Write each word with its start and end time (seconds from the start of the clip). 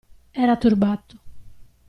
Era 0.43 0.57
turbato. 0.57 1.21